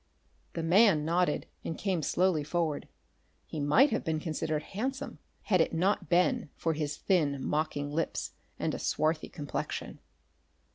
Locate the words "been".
4.03-4.19, 6.09-6.49